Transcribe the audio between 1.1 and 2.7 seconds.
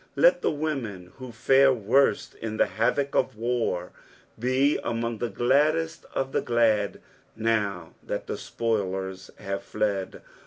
who fare worst in the